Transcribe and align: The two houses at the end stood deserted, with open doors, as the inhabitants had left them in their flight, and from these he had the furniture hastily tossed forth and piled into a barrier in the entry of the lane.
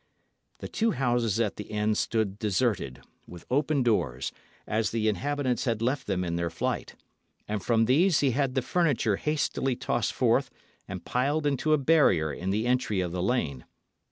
The 0.61 0.67
two 0.67 0.93
houses 0.93 1.39
at 1.39 1.57
the 1.57 1.69
end 1.69 1.95
stood 1.95 2.39
deserted, 2.39 3.01
with 3.27 3.45
open 3.51 3.83
doors, 3.83 4.31
as 4.65 4.89
the 4.89 5.07
inhabitants 5.07 5.65
had 5.65 5.79
left 5.79 6.07
them 6.07 6.23
in 6.23 6.37
their 6.37 6.49
flight, 6.49 6.95
and 7.47 7.61
from 7.61 7.85
these 7.85 8.21
he 8.21 8.31
had 8.31 8.55
the 8.55 8.63
furniture 8.63 9.17
hastily 9.17 9.75
tossed 9.75 10.13
forth 10.13 10.49
and 10.87 11.05
piled 11.05 11.45
into 11.45 11.71
a 11.71 11.77
barrier 11.77 12.33
in 12.33 12.49
the 12.49 12.65
entry 12.65 12.99
of 12.99 13.11
the 13.11 13.21
lane. 13.21 13.63